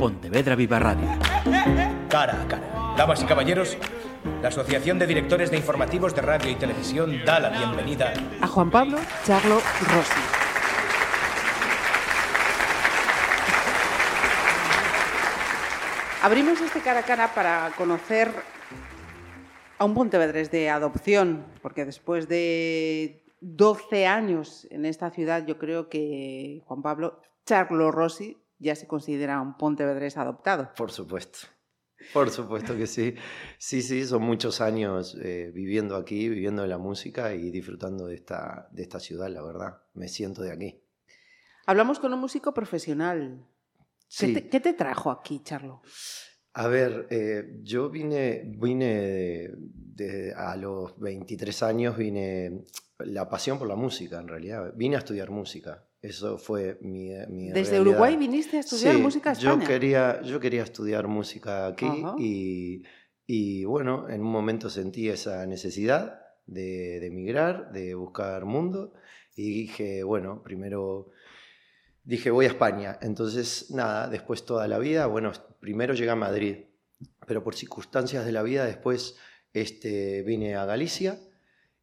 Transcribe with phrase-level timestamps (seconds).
[0.00, 1.06] Pontevedra Viva Radio.
[2.08, 2.94] Cara a cara.
[2.96, 3.76] Damas y caballeros,
[4.40, 8.70] la Asociación de Directores de Informativos de Radio y Televisión da la bienvenida a Juan
[8.70, 10.20] Pablo Charlo Rossi.
[16.22, 18.32] Abrimos este cara a cara para conocer
[19.76, 25.90] a un Pontevedres de adopción, porque después de 12 años en esta ciudad, yo creo
[25.90, 30.70] que Juan Pablo Charlo Rossi ya se considera un Pontevedres adoptado.
[30.76, 31.48] Por supuesto.
[32.12, 33.14] Por supuesto que sí.
[33.58, 38.14] Sí, sí, son muchos años eh, viviendo aquí, viviendo de la música y disfrutando de
[38.14, 39.82] esta, de esta ciudad, la verdad.
[39.94, 40.82] Me siento de aquí.
[41.66, 43.46] Hablamos con un músico profesional.
[44.18, 45.82] ¿Qué, te, te, trajo aquí, Charlo?
[46.54, 52.64] A ver, eh, yo vine, vine de, a los 23 años, vine
[52.98, 54.72] la pasión por la música, en realidad.
[54.74, 55.86] Vine a estudiar música.
[56.02, 59.62] Eso fue mi, mi ¿Desde Uruguay viniste a estudiar música a España?
[59.62, 62.82] Yo quería, yo quería estudiar música aquí y,
[63.26, 68.94] y, bueno, en un momento sentí esa necesidad de, de emigrar, de buscar mundo
[69.36, 71.10] y dije, bueno, primero
[72.02, 72.98] dije voy a España.
[73.02, 76.64] Entonces, nada, después toda la vida, bueno, primero llegué a Madrid,
[77.26, 79.16] pero por circunstancias de la vida después
[79.52, 81.20] este, vine a Galicia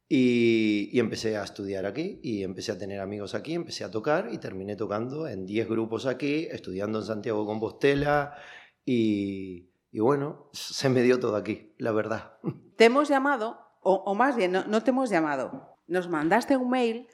[0.08, 4.38] y, empecé a estudiar aquí y empecé a tener amigos aquí, empecé a tocar y
[4.38, 8.34] terminé tocando en 10 grupos aquí, estudiando en Santiago Compostela
[8.84, 12.32] y, y bueno, se me dio todo aquí, la verdad.
[12.76, 17.08] Te hemos llamado, o, más bien, no, te hemos llamado, nos mandaste un mail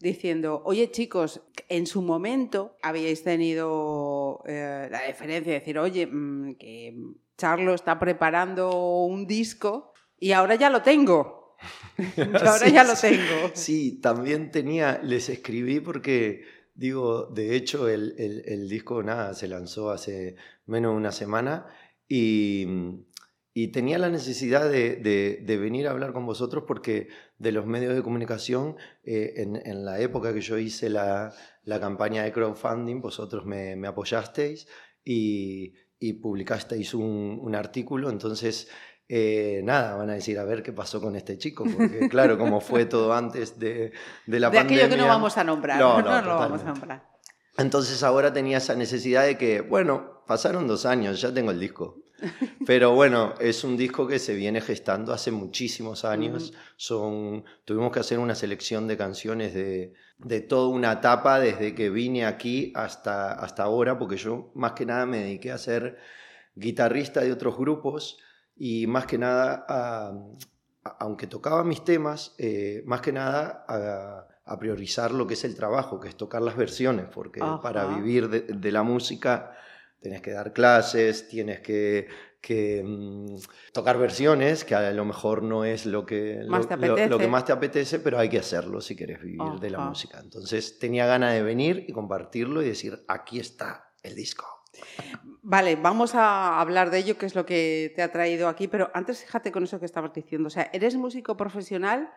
[0.00, 6.54] diciendo, oye chicos, en su momento habíais tenido eh, la diferencia de decir, oye, mm,
[6.56, 6.96] que
[7.36, 11.45] Charlo está preparando un disco y ahora ya lo tengo.
[12.34, 13.50] ahora ya lo tengo.
[13.54, 19.90] Sí, también tenía, les escribí porque, digo, de hecho el, el, disco, nada, se lanzó
[19.90, 21.66] hace menos de una semana
[22.08, 22.66] y,
[23.54, 27.94] y tenía la necesidad de, de, venir a hablar con vosotros porque de los medios
[27.94, 31.32] de comunicación, eh, en, en, la época que yo hice la,
[31.64, 34.68] la campaña de crowdfunding, vosotros me, me apoyasteis
[35.04, 38.68] y, y publicasteis un, un, artículo, entonces
[39.08, 42.60] eh, nada, van a decir, a ver qué pasó con este chico, porque claro, como
[42.60, 43.92] fue todo antes de,
[44.26, 44.78] de la pandemia...
[44.78, 47.16] De aquello que no vamos a nombrar, no, no, lo vamos a nombrar.
[47.58, 52.02] Entonces ahora tenía esa necesidad de que, bueno, pasaron dos años, ya tengo el disco.
[52.66, 56.52] Pero bueno, es un disco que se viene gestando hace muchísimos años.
[56.76, 61.90] Son, tuvimos que hacer una selección de canciones de, de toda una etapa desde que
[61.90, 65.98] vine aquí hasta, hasta ahora, porque yo más que nada me dediqué a ser
[66.54, 68.18] guitarrista de otros grupos
[68.56, 69.66] y más que nada,
[70.98, 74.26] aunque tocaba mis temas, eh, más que nada a,
[74.58, 78.72] priorizar lo que es el trabajo, que es tocar las versiones, porque para vivir de,
[78.72, 79.56] la música
[80.00, 82.06] tienes que dar clases, tienes que,
[82.84, 83.34] mm,
[83.72, 87.44] tocar versiones, que a lo mejor no es lo que más, lo, lo, que más
[87.44, 90.20] te apetece, pero hay que hacerlo si quieres vivir de la música.
[90.22, 94.55] Entonces tenía ganas de venir y compartirlo y decir, aquí está el disco.
[95.48, 98.90] Vale, vamos a hablar de ello, que es lo que te ha traído aquí, pero
[98.94, 100.48] antes fíjate con eso que estabas diciendo.
[100.48, 102.12] O sea, eres músico profesional,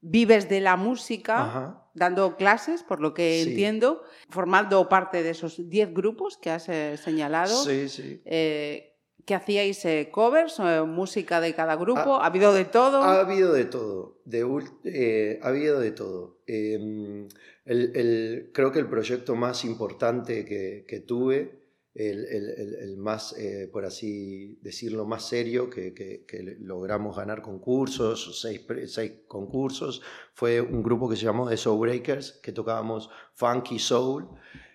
[0.00, 5.92] vives de la música, dando clases, por lo que entiendo, formando parte de esos 10
[5.92, 7.64] grupos que has eh, señalado.
[7.64, 8.22] Sí, sí.
[8.24, 8.94] Eh,
[9.26, 12.20] ¿Que hacíais eh, covers, música de cada grupo?
[12.20, 13.02] ¿Ha, habido de todo?
[13.02, 14.20] Ha habido de todo.
[14.24, 16.38] De, ha habido de todo.
[16.46, 17.26] Em,
[17.66, 21.58] el, creo que el proyecto más importante que, que tuve
[21.94, 26.24] el, más, eh, por así decirlo, más serio que,
[26.60, 32.32] logramos ganar concursos, seis, seis, concursos, fue un grupo que se llamó The Soul Breakers,
[32.42, 34.28] que tocábamos funky soul,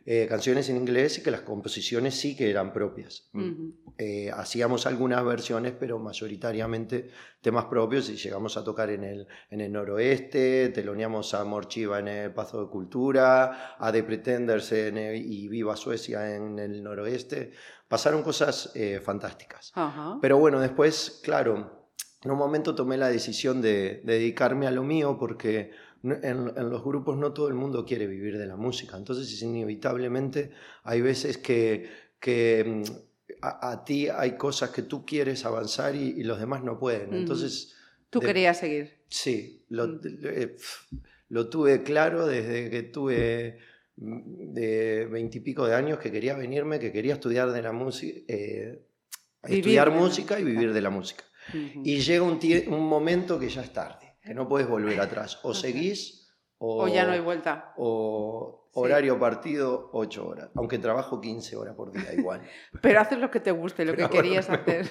[0.06, 3.30] eh, canciones en inglés y que las composiciones sí que eran propias.
[3.97, 7.09] Eh, hacíamos algunas versiones, pero mayoritariamente
[7.41, 12.08] temas propios y llegamos a tocar en el, en el noroeste, teloneamos a Morchiva en
[12.08, 17.52] el Pazo de Cultura, a The Pretenders y Viva Suecia en el noroeste.
[17.88, 19.72] Pasaron cosas eh, fantásticas.
[20.19, 21.88] Pero bueno, después, claro,
[22.24, 25.72] en un momento tomé la decisión de, dedicarme a lo mío porque
[26.04, 28.98] en, los grupos no todo el mundo quiere vivir de la música.
[28.98, 30.52] Entonces, inevitablemente,
[30.84, 31.90] hay veces que,
[32.20, 37.14] que mm, a, ti hay cosas que tú quieres avanzar y, los demás no pueden.
[37.14, 37.76] Entonces...
[38.10, 38.92] Tú querías seguir.
[39.08, 40.02] Sí, lo, mm.
[40.24, 40.56] eh,
[41.30, 43.60] lo, tuve claro desde que tuve
[43.96, 48.84] mm, de veintipico de años que quería venirme, que quería estudiar de la música, eh,
[49.42, 51.24] estudiar música y vivir de la música.
[51.84, 55.40] Y llega un, un momento que ya es tarde, que no puedes volver atrás.
[55.44, 57.74] O seguís o, o ya no hay vuelta.
[57.78, 60.50] O Horario partido, 8 horas.
[60.56, 62.42] Aunque trabajo 15 horas por día igual.
[62.81, 64.90] Pero haces lo que te guste, lo que querías hacer.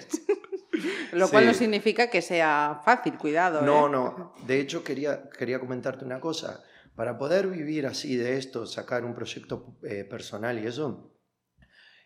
[1.13, 3.63] lo cual no significa que sea fácil, cuidado.
[3.63, 3.91] No, ¿eh?
[3.91, 4.35] no.
[4.47, 6.63] De hecho, quería, quería comentarte una cosa.
[6.95, 11.11] Para poder vivir así de esto, sacar un proyecto eh, personal y eso,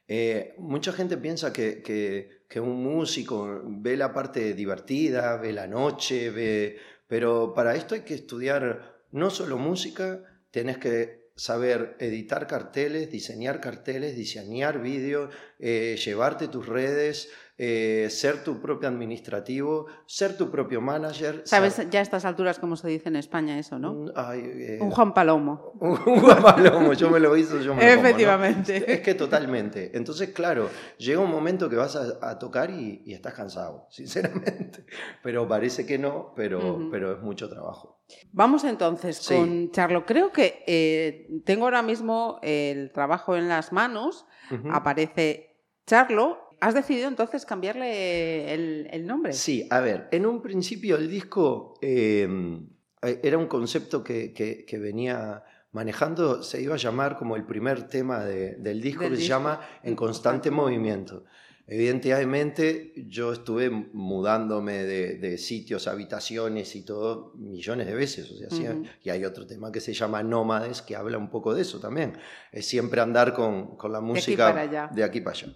[0.08, 5.66] eh, mucha gente piensa que, que, que, un músico ve la parte divertida, ve la
[5.66, 6.78] noche, ve...
[7.06, 13.60] pero para esto hay que estudiar no solo música, tenés que saber editar carteles, diseñar
[13.60, 20.82] carteles, diseñar vídeos, eh, llevarte tus redes, eh, ser tu propio administrativo, ser tu propio
[20.82, 21.40] manager.
[21.46, 23.94] Sabes ya a estas alturas cómo se dice en España eso, ¿no?
[23.94, 25.72] Mm, eh, un Juan Palomo.
[25.80, 28.92] Un Juan Palomo, yo me lo hizo, yo me lo Efectivamente.
[28.92, 29.96] Es que totalmente.
[29.96, 30.68] Entonces, claro,
[30.98, 34.84] llega un momento que vas a, tocar y, estás cansado, sinceramente.
[35.22, 38.02] Pero parece que no, pero, pero es mucho trabajo.
[38.32, 40.04] Vamos entonces con Charlo.
[40.04, 44.26] Creo que eh, tengo ahora mismo el trabajo en las manos.
[44.70, 45.56] Aparece
[45.86, 49.32] Charlo ¿Has decidido entonces cambiarle el, nombre?
[49.32, 52.68] Sí, a ver, en un principio el disco em,
[53.02, 58.24] eh, era un concepto que, venía manejando, se iba a llamar como el primer tema
[58.24, 61.24] del disco que se llama En constante movimiento.
[61.68, 68.30] Evidentemente, yo estuve mudándome de, sitios, habitaciones y todo millones de veces.
[68.30, 71.62] O sea, Y hay otro tema que se llama Nómades, que habla un poco de
[71.62, 72.16] eso también.
[72.52, 75.54] Es siempre andar con, con la música de aquí, para allá.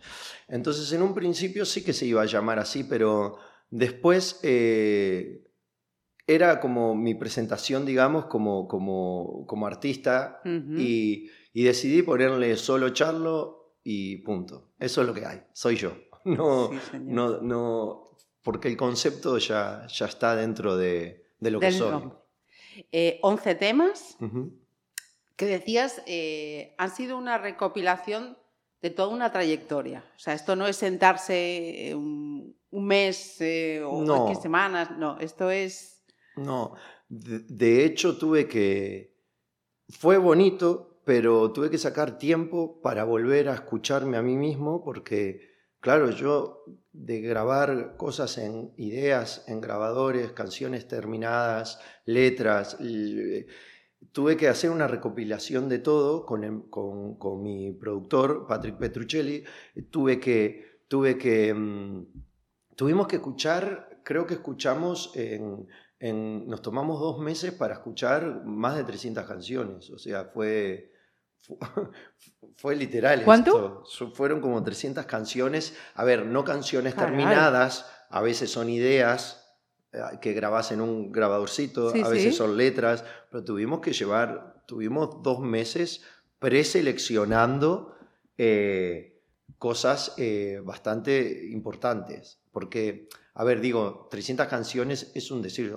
[0.48, 3.36] Entonces, en un principio sí que se iba a llamar así, pero
[3.70, 5.44] después eh,
[6.26, 13.59] era como mi presentación, digamos, como, como, como artista y, y decidí ponerle solo Charlo
[13.82, 14.70] y punto.
[14.78, 15.92] Eso es lo que hay, soy yo.
[16.22, 18.10] No, no, no,
[18.42, 22.10] porque el concepto ya, ya está dentro de, de lo que soy.
[22.92, 24.18] Eh, 11 temas
[25.36, 28.36] que decías eh, han sido una recopilación
[28.82, 30.04] de toda una trayectoria.
[30.16, 34.34] O sea, esto no es sentarse un, mes eh, o no.
[34.34, 36.04] semanas, no, esto es...
[36.36, 36.74] No,
[37.08, 39.18] de hecho tuve que...
[39.88, 45.50] Fue bonito pero tuve que sacar tiempo para volver a escucharme a mí mismo porque,
[45.80, 52.76] claro, yo de grabar cosas en ideas, en grabadores, canciones terminadas, letras,
[54.12, 59.44] tuve que hacer una recopilación de todo con, con, mi productor, Patrick Petruccelli,
[59.90, 62.06] tuve que, tuve que, mm,
[62.76, 65.68] tuvimos que escuchar, creo que escuchamos en,
[66.00, 70.92] nos tomamos dos meses para escuchar más de 300 canciones, o sea, fue,
[72.56, 73.22] fue, literal.
[73.24, 73.84] ¿Cuánto?
[74.14, 79.58] Fueron como 300 canciones, a ver, no canciones terminadas, a veces son ideas
[79.92, 85.22] eh, que grabas en un grabadorcito, a veces son letras, pero tuvimos que llevar, tuvimos
[85.22, 86.02] dos meses
[86.38, 87.94] preseleccionando
[88.38, 89.22] eh,
[89.58, 95.74] cosas eh, bastante importantes, porque a ver, digo, 300 canciones es un decir,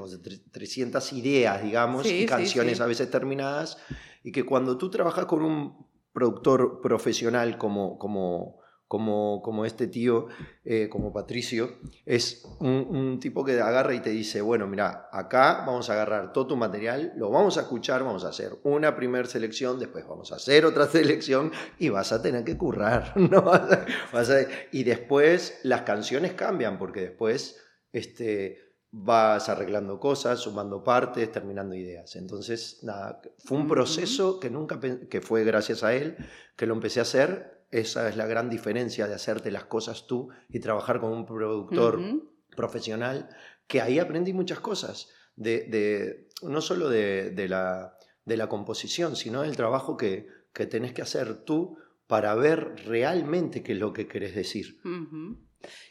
[0.51, 3.77] 300 ideas, digamos, y canciones a veces terminadas,
[4.23, 8.59] y que cuando tú trabajas con un productor profesional como, como,
[8.93, 10.27] como, como este tío,
[10.63, 15.89] eh, como Patricio, es un, tipo que agarra y te dice, bueno, mira, acá vamos
[15.89, 19.79] a agarrar todo tu material, lo vamos a escuchar, vamos a hacer una primera selección,
[19.79, 23.51] después vamos a hacer otra selección y vas a tener que currar, ¿no?
[24.71, 27.59] y después las canciones cambian, porque después
[27.93, 28.59] este,
[28.91, 32.15] vas arreglando cosas, sumando partes, terminando ideas.
[32.15, 36.15] Entonces, nada, fue un proceso que nunca, que fue gracias a él,
[36.55, 40.29] que lo empecé a hacer esa es la gran diferencia de hacerte las cosas tú
[40.47, 41.99] y trabajar con un productor
[42.55, 43.29] profesional,
[43.67, 49.55] que ahí aprendí muchas cosas, de, no solo de, la, de la composición, sino del
[49.55, 54.35] trabajo que, que tenés que hacer tú para ver realmente qué es lo que querés
[54.35, 54.79] decir.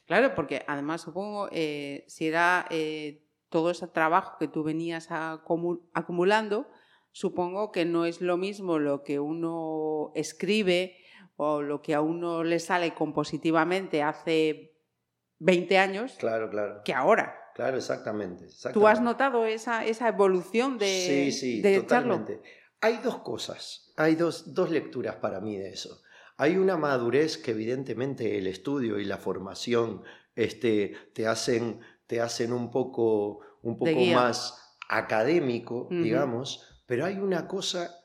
[0.07, 6.69] Claro, porque además supongo, eh, si era eh, todo ese trabajo que tú venías acumulando,
[7.11, 11.02] supongo que no es lo mismo lo que uno escribe
[11.37, 14.73] o lo que a uno le sale compositivamente hace
[15.39, 16.83] 20 años claro, claro.
[16.85, 17.39] que ahora.
[17.55, 22.41] Claro, exactamente, ¿Tú has notado esa, esa evolución de, sí, sí, totalmente.
[22.81, 26.01] Hay dos cosas, hay dos, dos lecturas para mí de eso.
[26.39, 30.03] Hay una madurez que evidentemente el estudio y la formación
[30.35, 37.47] este, te, hacen, te hacen un poco, un poco más académico, digamos, pero hay una
[37.47, 38.02] cosa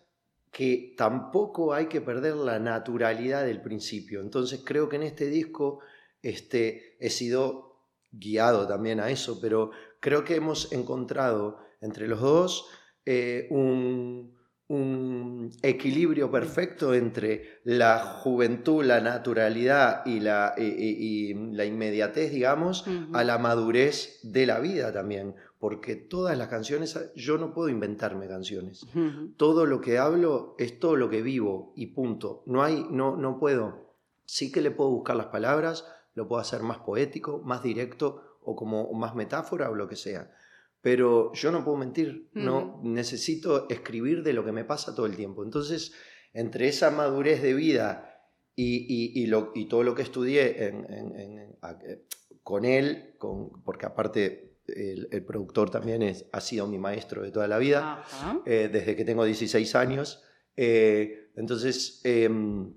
[0.58, 4.22] que tampoco hay que perder la naturalidad del principio.
[4.22, 5.82] Entonces creo que en este disco
[6.24, 12.66] este, he sido guiado también a eso, pero creo que hemos encontrado entre los dos
[13.06, 14.36] eh, un,
[14.68, 22.84] un equilibrio perfecto entre la juventud, la naturalidad y la, y, la inmediatez, digamos,
[23.14, 25.36] a la madurez de la vida también.
[25.60, 28.86] Porque todas las canciones, yo no puedo inventarme canciones.
[29.38, 32.44] Todo lo que hablo es todo lo que vivo y punto.
[32.46, 33.96] No hay, no, no puedo.
[34.26, 38.56] Sí que le puedo buscar las palabras, lo puedo hacer más poético, más directo o
[38.56, 40.32] como más metáfora o lo que sea
[40.82, 45.18] pero yo no puedo mentir, no necesito escribir de lo que me pasa todo el
[45.18, 45.44] tiempo.
[45.44, 45.94] Entonces,
[46.34, 48.24] entre esa madurez de vida
[48.56, 50.74] y, lo, y todo lo que estudié
[52.42, 57.48] con él, con, porque aparte el, productor también es, ha sido mi maestro de toda
[57.48, 58.04] la vida,
[58.46, 60.24] eh, desde que tengo 16 años.
[60.56, 62.74] Eh, entonces, em,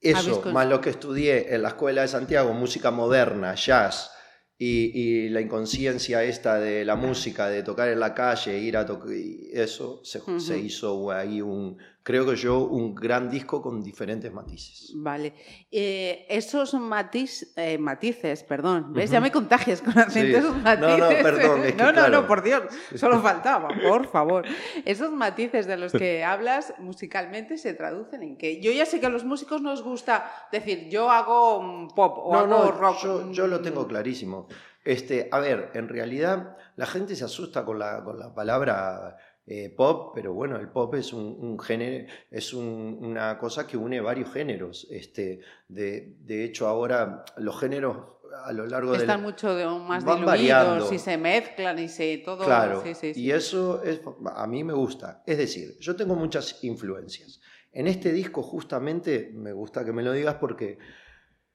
[0.00, 4.12] eso, más lo que estudié en la Escuela de Santiago, música moderna, jazz,
[4.60, 9.10] y, la inconsciencia esta de la música, de tocar en la calle, ir a tocar,
[9.52, 14.94] eso se, se, hizo ahí un, creo que yo, un gran disco con diferentes matices.
[14.96, 15.34] Vale.
[15.70, 19.10] Eh, esos matiz, eh, matices, perdón, ¿ves?
[19.10, 20.80] Ya me contagias con acentos matices.
[20.80, 21.60] No, no, perdón.
[21.76, 22.62] no, no, no, por Dios,
[22.94, 24.46] solo faltaba, por favor.
[24.86, 29.06] Esos matices de los que hablas musicalmente se traducen en que yo ya sé que
[29.06, 33.02] a los músicos nos gusta decir, yo hago pop o hago rock.
[33.02, 34.48] Yo, yo lo tengo clarísimo.
[34.82, 39.18] Este, a ver, en realidad la gente se asusta con la, con la palabra
[39.50, 44.30] eh, pop, pero bueno, el pop es un, género, es una cosa que une varios
[44.30, 44.86] géneros.
[44.90, 47.96] Este, de, de, hecho, ahora los géneros
[48.44, 49.48] a lo largo de Están mucho
[49.80, 52.44] más diluidos y se mezclan y se todo.
[52.44, 54.02] Claro, y eso es,
[54.34, 55.22] a mí me gusta.
[55.26, 57.40] Es decir, yo tengo muchas influencias.
[57.72, 60.78] En este disco justamente, me gusta que me lo digas porque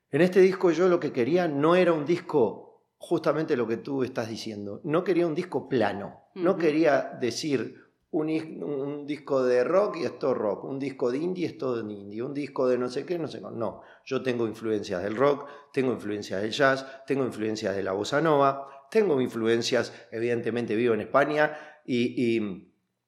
[0.10, 2.73] en este disco yo lo que quería no era un disco
[3.04, 4.80] justamente lo que tú estás diciendo.
[4.86, 6.22] No quería un disco plano.
[6.36, 11.50] No quería decir, un, disco de rock y esto rock, un disco de indie y
[11.50, 13.48] esto de indie, un disco de no sé qué, no sé qué.
[13.52, 18.22] No, yo tengo influencias del rock, tengo influencias del jazz, tengo influencias de la bossa
[18.22, 22.38] nova, tengo influencias, evidentemente vivo en España y,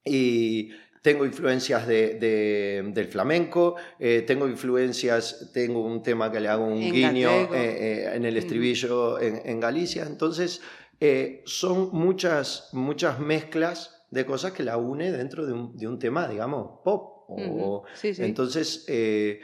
[0.04, 0.70] y,
[1.02, 6.80] tengo influencias de, del flamenco, eh, tengo influencias, tengo un tema que le hago un
[6.80, 10.60] guiño eh, eh, en el estribillo en, Galicia, entonces
[11.44, 15.52] son muchas, muchas mezclas de cosas que la une dentro de
[15.86, 17.28] un, tema, digamos, pop.
[18.02, 19.40] Entonces, eh,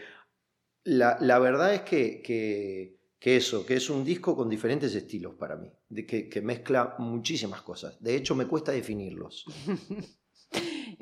[0.85, 5.71] la, verdad es que, que, eso, que es un disco con diferentes estilos para mí,
[5.89, 8.03] de que, mezcla muchísimas cosas.
[8.03, 9.45] De hecho, me cuesta definirlos.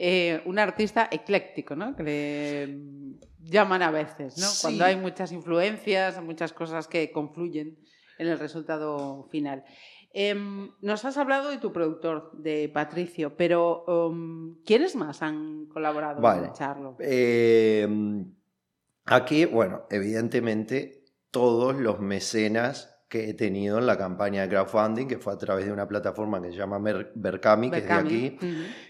[0.03, 1.95] Eh, un artista ecléctico, ¿no?
[1.95, 4.47] Que le llaman a veces, ¿no?
[4.63, 7.79] Cuando hay muchas influencias, muchas cosas que confluyen
[8.19, 9.63] en el resultado final.
[10.15, 16.23] Em, nos has hablado de tu productor, de Patricio, pero um, ¿quiénes más han colaborado
[16.23, 16.97] con Charlo?
[16.99, 18.25] Em,
[19.05, 25.19] aquí, bueno, evidentemente todos los mecenas que he tenido en la campaña de crowdfunding, que
[25.19, 26.79] fue a través de una plataforma que se llama
[27.15, 28.39] Berkami, que es de aquí.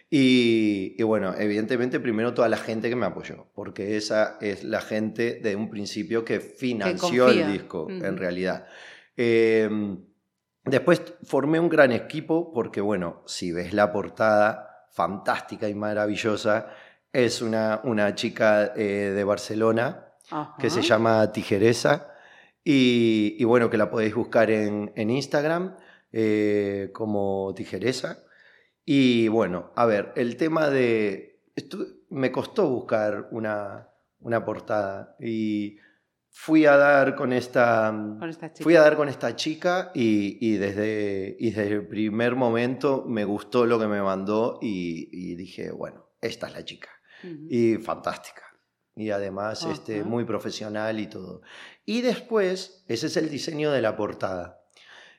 [0.08, 5.40] y, bueno, evidentemente primero toda la gente que me apoyó, porque esa es la gente
[5.42, 8.66] de un principio que financió el disco, en realidad.
[9.16, 9.68] Eh,
[10.64, 16.68] Después formé un gran equipo porque, bueno, si ves la portada, fantástica y maravillosa,
[17.12, 20.06] es una, una chica eh, de Barcelona
[20.58, 22.12] que se llama Tijeresa
[22.64, 25.76] y, bueno, que la podéis buscar en, Instagram
[26.12, 28.24] eh, como Tijeresa.
[28.84, 31.40] Y bueno, a ver, el tema de...
[32.10, 33.88] me costó buscar una,
[34.20, 35.78] una portada y
[36.30, 37.92] fui a dar con esta,
[38.60, 43.78] fui a dar con esta chica y, desde, desde el primer momento me gustó lo
[43.78, 46.88] que me mandó y, dije, bueno, esta es la chica.
[47.22, 48.42] Y fantástica.
[48.96, 51.42] Y además este, muy profesional y todo.
[51.90, 54.62] Y después, ese es el diseño de la portada.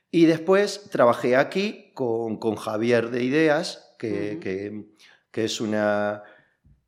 [0.09, 4.85] Y después trabajé aquí con, con Javier de Ideas, que, que,
[5.31, 6.23] que es una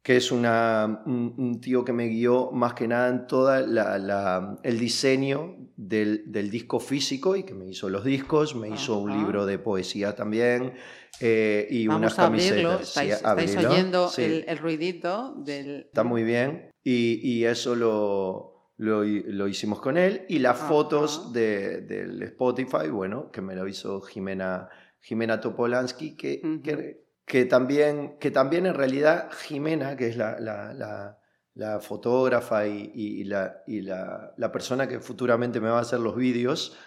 [0.04, 5.56] que es una, un, tío que me guió más que nada en todo el diseño
[5.78, 10.14] del, disco físico y que me hizo los discos, me hizo un libro de poesía
[10.14, 10.74] también
[11.22, 12.98] eh, y unas camisetas.
[12.98, 15.84] Estáis, oyendo el, ruidito del...
[15.88, 16.70] Está muy bien.
[16.84, 23.42] Y, eso lo, lo, hicimos con él y las fotos de, del Spotify, bueno, que
[23.42, 29.96] me lo hizo Jimena, Jimena Topolansky, que, que que también, que también en realidad Jimena,
[29.96, 31.18] que es la, la,
[31.54, 36.16] la, fotógrafa y, y, la, y la, persona que futuramente me va a hacer los
[36.16, 36.78] vídeos,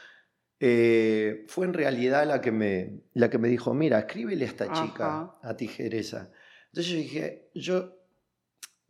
[0.60, 4.72] eh, fue en realidad la que, me, la que me dijo, mira, escríbele a esta
[4.72, 6.30] chica, a Tijeresa.
[6.66, 7.96] Entonces yo dije, yo,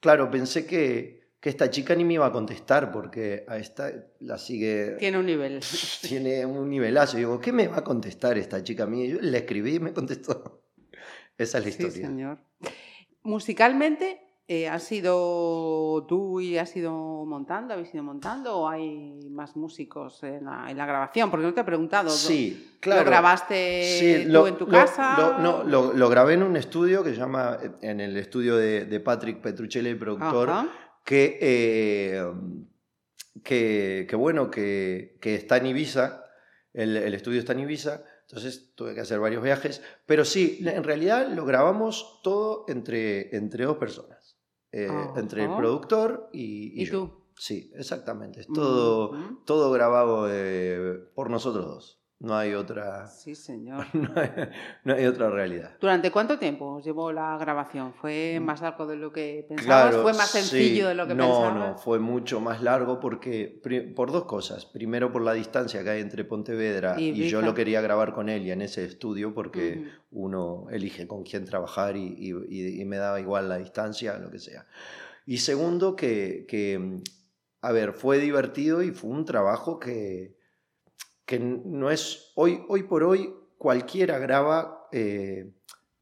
[0.01, 1.16] claro, pensé que,
[1.47, 4.97] que esta chica ni me iba a contestar porque a esta la sigue...
[4.99, 5.61] Tiene un nivel.
[6.03, 7.17] Tiene un nivelazo.
[7.19, 9.07] Y digo, ¿qué me va a contestar esta chica a mí?
[9.07, 10.65] Yo le escribí y me contestó.
[11.39, 12.09] Esa es la Sí, historia.
[12.09, 12.39] señor.
[13.23, 16.91] Musicalmente, eh, ¿has sido tú y has ido
[17.27, 21.31] montando, habéis ido montando o hay más músicos en la, en la grabación?
[21.31, 22.07] Porque no te he preguntado.
[22.07, 23.03] ¿lo- Sí, claro.
[23.05, 25.39] ¿Lo grabaste Sí, tú lo- en tu lo- casa?
[25.41, 28.99] no, lo, lo grabé en un estudio que se llama, en el estudio de, de
[28.99, 30.69] Patrick Petruccelli, el productor, Ajá.
[31.07, 32.33] Que, eh,
[33.43, 36.25] que, que bueno, que, que está en Ibiza,
[36.75, 40.83] el, el estudio está en Ibiza, entonces tuve que hacer varios viajes, pero sí, en
[40.83, 44.37] realidad lo grabamos todo entre, entre dos personas,
[44.73, 46.91] eh, entre el productor y, y ¿Y yo.
[46.93, 47.27] tú?
[47.39, 49.13] Sí, exactamente, es todo,
[49.45, 53.07] todo grabado eh, por nosotros dos, no hay otra...
[53.09, 53.85] Sí, señor.
[53.95, 54.31] No hay,
[54.85, 55.77] no hay otra realidad.
[55.81, 57.93] ¿Durante cuánto tiempo llevó la grabación?
[57.93, 59.97] ¿Fue más largo de lo que pensabas?
[59.97, 60.39] ¿Fue más sí.
[60.39, 61.55] sencillo de lo que no, pensabas?
[61.55, 63.61] No, fue mucho más largo porque,
[63.95, 64.65] por dos cosas.
[64.65, 68.29] Primero, por la distancia que hay entre Pontevedra Y y, yo lo quería grabar con
[68.29, 72.85] él y en ese estudio porque uno elige con quién trabajar y, y- y- y
[72.87, 74.67] me daba igual la distancia, lo que sea.
[75.27, 77.03] Y segundo, que, que,
[77.61, 80.36] a ver, fue divertido y fue un trabajo que,
[81.27, 85.53] que no es, hoy, hoy por hoy cualquiera graba eh,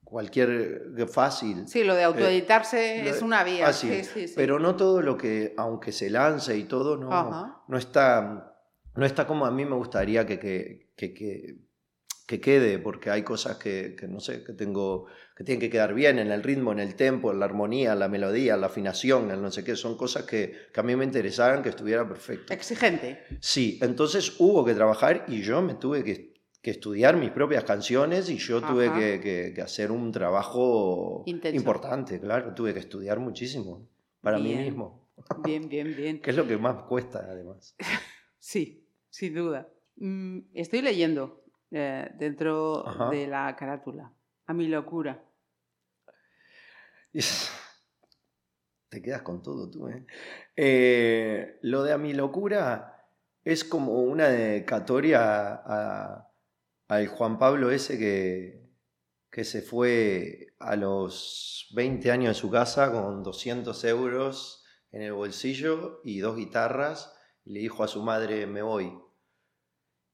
[0.05, 1.67] cualquier fácil.
[1.67, 3.67] Sí, lo de autoeditarse lo es una vía.
[3.67, 4.35] fácil, sí, sí, sí.
[4.37, 7.63] Pero no todo lo que, aunque se lance y todo, no, Ajá.
[7.67, 8.55] no, está,
[8.95, 11.57] no está como a mí me gustaría que, que, que, que-
[12.27, 15.93] que quede, porque hay cosas que, que no sé, que tengo, que tienen que quedar
[15.93, 18.69] bien en el ritmo, en el tempo, en la armonía, en la melodía, en la
[18.69, 22.09] afinación, en no sé qué, son cosas que, que a mí me interesaban que estuviera
[22.09, 22.53] perfecto.
[22.53, 23.21] Exigente.
[23.41, 28.31] Sí, entonces hubo que trabajar y yo me tuve que, que estudiar mis propias canciones
[28.31, 28.99] y yo tuve Ajá.
[28.99, 31.57] que, hacer un trabajo Intenso.
[31.61, 33.87] importante, claro, tuve que estudiar muchísimo
[34.23, 35.05] para mí mismo,
[35.45, 36.19] Bien, bien, bien.
[36.23, 37.77] que es lo que más cuesta además.
[38.39, 39.71] Sí, sin duda.
[39.97, 41.44] Mm, estoy leyendo
[41.77, 43.11] eh, dentro Ajá.
[43.11, 44.13] de la carátula.
[44.47, 45.21] A mi locura.
[48.89, 50.07] Te quedas con todo tú, ¿eh?
[50.57, 53.05] Eh, Lo de a mi locura
[53.43, 56.31] es como una dedicatoria a-
[56.89, 58.71] al Juan Pablo ese que,
[59.31, 65.13] que se fue a los 20 años de su casa con 200 euros en el
[65.13, 67.13] bolsillo y dos guitarras
[67.45, 68.97] y le dijo a su madre, me voy.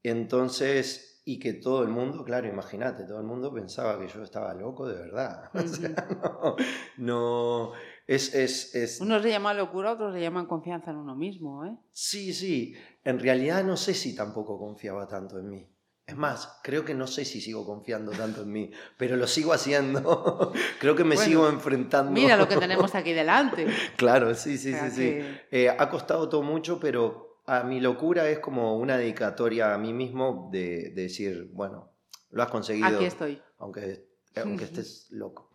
[0.03, 4.53] Entonces, y que todo el mundo, claro, imagínate, todo el mundo pensaba que yo estaba
[4.53, 5.49] loco de verdad.
[5.55, 5.91] O sea,
[6.23, 6.57] no,
[6.97, 7.73] no,
[8.07, 11.77] es, es, es, Unos le llaman locura, otros le llaman confianza en uno mismo, ¿eh?
[11.93, 12.75] Sí, sí.
[13.05, 15.67] En realidad no sé si tampoco confiaba tanto en mí.
[16.05, 19.53] Es más, creo que no sé si sigo confiando tanto en mí, pero lo sigo
[19.53, 20.53] haciendo.
[20.81, 22.11] creo que me Bueno, sigo enfrentando.
[22.11, 23.67] Mira lo que tenemos aquí delante.
[23.97, 25.03] Claro, sí, sí, O sea sí, sí.
[25.03, 29.79] que- Eh, ha costado todo mucho, pero a mi locura es como una dedicatoria a
[29.79, 31.91] mí mismo de, de decir, bueno,
[32.31, 33.43] lo has conseguido, Aquí estoy.
[33.59, 35.51] aunque, aunque estés loco.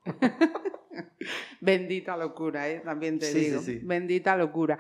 [1.62, 2.82] Bendita locura, ¿eh?
[2.84, 3.62] También te Sí, sí, digo.
[3.62, 3.80] sí.
[3.84, 4.78] Bendita locura.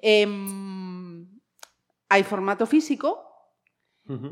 [0.00, 1.26] Em,
[2.08, 3.24] hay formato físico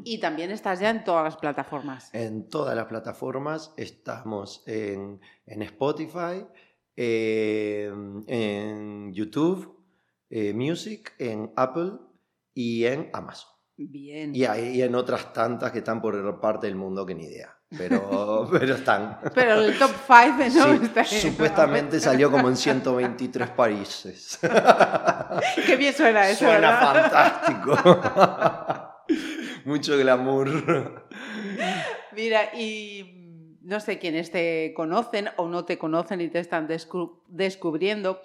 [0.05, 2.09] y también estás ya en todas las plataformas.
[2.15, 6.47] En todas las plataformas estamos en, en Spotify,
[6.97, 7.91] eh,
[8.27, 9.79] en YouTube,
[10.31, 11.93] eh, Music, en Apple
[12.57, 13.51] y en Amazon.
[13.77, 14.35] Bien.
[14.35, 17.53] Y, hay- y en otras tantas que están por parte del mundo que ni idea.
[17.77, 19.19] Pero, pero están.
[19.35, 24.39] Pero el top 5 no Sí, está supuestamente salió como en 123 países.
[25.67, 26.47] Qué bien suena eso.
[26.47, 27.77] Suena fantástico.
[29.67, 31.05] Mucho glamour.
[32.15, 37.21] Mira, y no sé quiénes te conocen o no te conocen y te están descu-
[37.27, 38.21] descubriendo,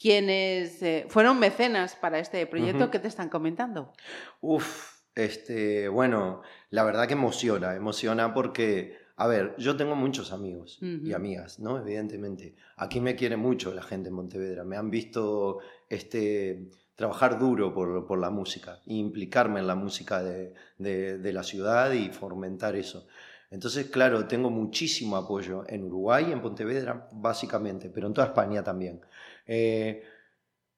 [0.00, 2.90] quienes eh, fueron mecenas para este proyecto, Ujú.
[2.90, 3.92] ¿qué te están comentando?
[4.40, 10.78] Uf, este, bueno, la verdad que emociona, emociona porque, a ver, yo tengo muchos amigos
[10.80, 11.14] y Ujú.
[11.16, 11.78] amigas, ¿no?
[11.78, 12.54] Evidentemente.
[12.76, 14.64] Aquí me quiere mucho la gente en Montevedra.
[14.64, 15.58] Me han visto
[15.88, 21.42] este, trabajar duro por, por la música, implicarme en la música de, de- de la
[21.42, 23.06] ciudad y fomentar eso.
[23.50, 29.00] Entonces, claro, tengo muchísimo apoyo en Uruguay en Pontevedra, básicamente, pero en toda España también.
[29.46, 30.02] Eh,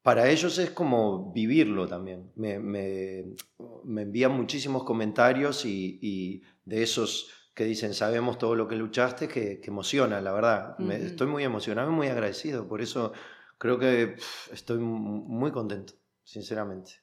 [0.01, 2.31] para ellos es como vivirlo también.
[2.35, 3.25] Me, me-
[3.85, 9.27] me envían muchísimos comentarios y, y de esos que dicen, sabemos todo lo que luchaste,
[9.27, 10.77] que, que emociona, la verdad.
[10.79, 11.05] Me- Ujú.
[11.05, 12.67] estoy muy emocionado y muy agradecido.
[12.67, 13.13] Por eso
[13.59, 16.93] creo que pf, estoy mu- muy contento, sinceramente.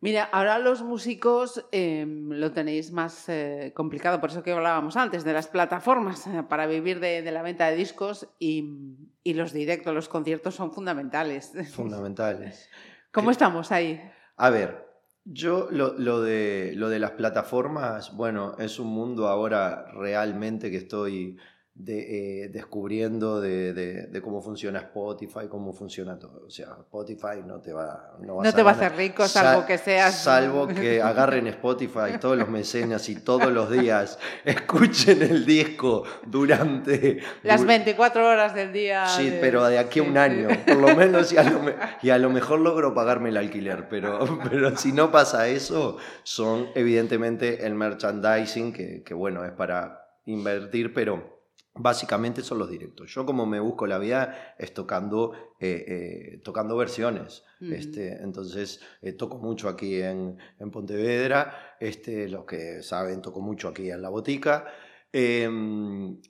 [0.00, 5.24] Mira, ahora los músicos em, lo tenéis más eh, complicado, por eso que hablábamos antes,
[5.24, 9.52] de las plataformas eh, para vivir de, de la venta de discos y, y los
[9.52, 11.52] directos, los conciertos son fundamentales.
[11.74, 12.70] Fundamentales.
[13.10, 14.00] ¿Cómo estamos ahí?
[14.36, 14.86] A ver,
[15.24, 20.76] yo lo, lo de, lo de las plataformas, bueno, es un mundo ahora realmente que
[20.76, 21.38] estoy
[21.80, 26.42] de, eh, descubriendo de, de- de cómo funciona Spotify, cómo funciona todo.
[26.44, 29.60] O sea, Spotify no te va, no vas No te va a hacer rico, salvo
[29.60, 35.22] Sal- que seas- Salvo que agarren Spotify todos los mecenas y todos los días escuchen
[35.22, 37.20] el disco durante...
[37.44, 39.06] Las du- 24 horas del día.
[39.06, 41.60] Sí, de- pero de aquí a sí, un año, por lo menos, y a lo,
[42.02, 46.66] y a lo mejor logro pagarme el alquiler, pero, pero si no pasa eso, son
[46.74, 51.37] evidentemente el merchandising, que, que bueno, es para invertir, pero
[51.78, 53.12] básicamente son los directos.
[53.14, 57.44] Yo como me busco la vida es tocando, eh, eh, tocando versiones.
[57.60, 63.68] Este, entonces eh, toco mucho aquí en, en Pontevedra, este, los que saben, toco mucho
[63.68, 64.66] aquí en la botica.
[65.12, 66.20] Em,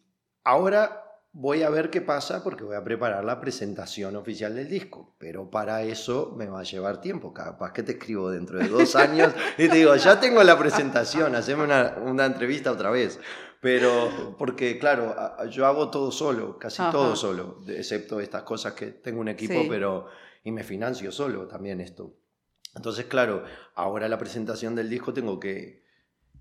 [0.44, 5.14] ahora voy a ver qué pasa porque voy a preparar la presentación oficial del disco,
[5.18, 7.32] pero para eso me va a llevar tiempo.
[7.34, 11.34] Capaz que te escribo dentro de dos años y te digo, ya tengo la presentación,
[11.34, 13.20] haceme una, una entrevista otra vez.
[13.60, 15.16] Pero, porque claro,
[15.50, 16.92] yo hago todo solo, casi Ajá.
[16.92, 19.66] todo solo, excepto estas cosas que tengo un equipo, Sí.
[19.68, 20.06] pero
[20.44, 22.14] y me financio solo también esto.
[22.76, 23.44] Entonces, claro,
[23.74, 25.82] ahora la presentación del disco tengo que,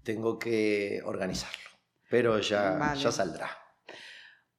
[0.04, 1.70] tengo que organizarlo,
[2.10, 3.00] pero ya, Vale.
[3.00, 3.50] ya saldrá.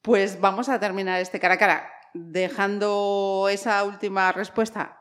[0.03, 5.01] Pues vamos a terminar este cara a cara dejando esa última respuesta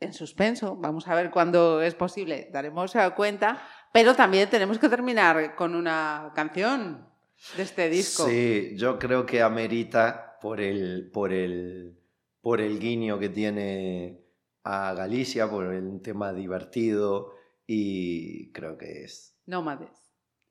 [0.00, 0.76] en suspenso.
[0.76, 3.62] Vamos a ver cuándo es posible, daremos cuenta.
[3.92, 7.06] Pero también tenemos que terminar con una canción
[7.56, 8.26] de este disco.
[8.26, 11.98] Sí, yo creo que amerita por el, por el,
[12.40, 14.24] por el guiño que tiene
[14.64, 17.34] a Galicia, por el tema divertido
[17.66, 20.01] y creo que es Nómades.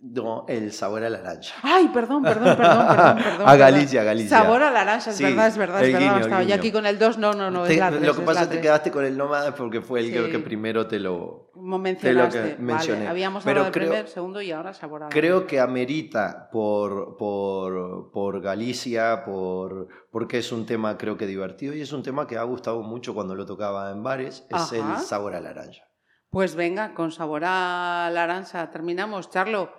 [0.03, 1.53] No, el sabor a la naranja.
[1.61, 2.87] Ay, perdón, perdón, perdón, perdón,
[3.17, 3.19] perdón.
[3.19, 3.57] a perdón.
[3.59, 4.37] Galicia, Galicia.
[4.39, 5.99] Sabor a naranja, es Sí, verdad, es verdad, es verdad.
[5.99, 6.55] guiño, el Estaba yo guiño.
[6.59, 8.47] aquí con el 2, no, no, no, Te- es la lo que pasa la es
[8.49, 10.31] que te quedaste con el nómada porque fue el que- Sí.
[10.31, 13.07] que primero te lo, lo que vale, mencioné.
[13.07, 17.15] habíamos Pero hablado del creo- primer, segundo y ahora sabor a Creo que amerita por,
[17.17, 22.25] por, por Galicia, por, porque es un tema creo que divertido y es un tema
[22.25, 24.75] que ha gustado mucho cuando lo tocaba en bares, es Ajá.
[24.97, 25.83] el sabor a la naranja.
[26.31, 29.69] Pues venga, con sabor a naranja terminamos, Charlo.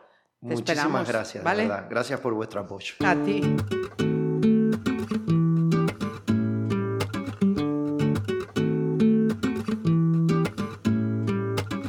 [0.43, 1.69] Te Muchísimas esperamos, gracias, de ¿vale?
[1.69, 1.87] verdad.
[1.89, 2.95] Gracias por vuestro apoyo.
[3.05, 3.41] A ti.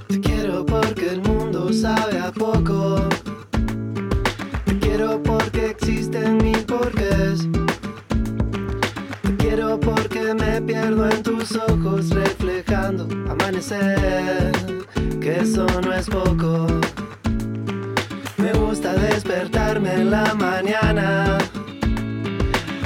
[0.08, 2.96] Te quiero porque el mundo sabe a poco.
[4.66, 7.48] Te quiero porque existen mil porqués.
[9.22, 14.52] Te quiero porque me pierdo en tus ojos reflejando amanecer.
[15.22, 16.68] Que eso no es poco.
[18.44, 21.38] Me gusta despertarme en la mañana.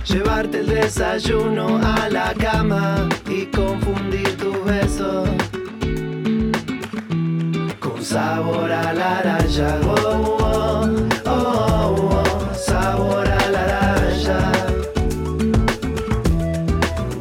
[0.05, 5.23] Llevarte el desayuno a la cama y confundir tu beso
[7.79, 9.79] con sabor a naranja.
[9.83, 10.89] Oh, oh,
[11.25, 14.51] oh, oh, sabor a naranja.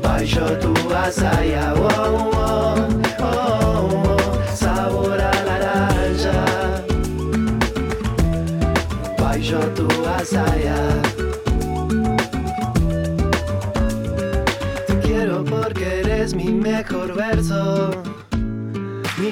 [0.02, 1.72] Bajo tu asaya.
[1.74, 2.35] Oh,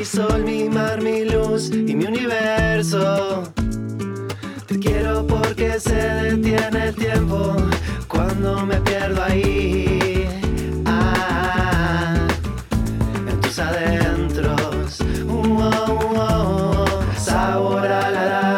[0.04, 3.42] Mi sol, mi mar, mi luz y mi universo.
[4.66, 7.56] Te quiero porque se detiene el tiempo
[8.06, 10.28] cuando me pierdo ahí.
[10.84, 12.16] Ah,
[13.30, 15.00] en tus adentros.
[15.26, 15.70] Uh, uh,
[16.18, 16.84] oh,
[17.16, 18.56] sabor a la.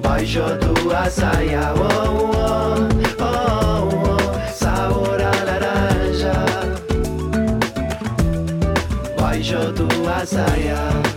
[0.00, 1.74] Bajo tu asaya.
[1.74, 2.91] Oh, oh, oh, oh,
[10.26, 11.11] sayang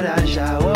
[0.00, 0.67] sabor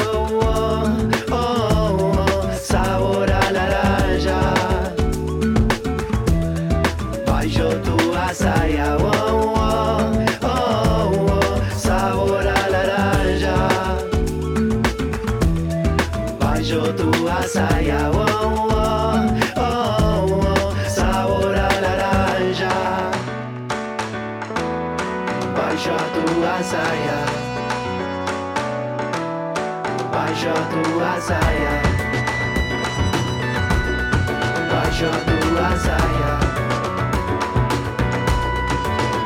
[35.27, 36.33] tu asaya.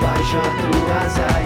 [0.03, 1.46] Bajo tu asaya.